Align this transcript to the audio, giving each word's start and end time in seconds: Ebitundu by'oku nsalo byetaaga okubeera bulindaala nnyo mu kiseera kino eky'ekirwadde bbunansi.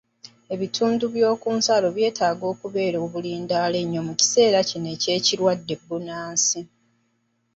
Ebitundu 0.53 1.05
by'oku 1.13 1.47
nsalo 1.57 1.87
byetaaga 1.95 2.45
okubeera 2.53 2.97
bulindaala 3.13 3.79
nnyo 3.83 4.01
mu 4.07 4.13
kiseera 4.19 4.59
kino 4.69 4.87
eky'ekirwadde 4.95 5.73
bbunansi. 5.81 6.59